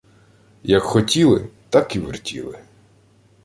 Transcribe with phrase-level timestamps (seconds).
[0.63, 2.59] Як хотіли– так і вертіли